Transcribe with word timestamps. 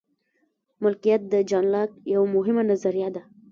مالکیت 0.81 1.21
د 1.31 1.35
جان 1.49 1.65
لاک 1.73 1.89
یوه 2.13 2.27
مهمه 2.35 2.63
نظریه 2.71 3.09
ده. 3.15 3.21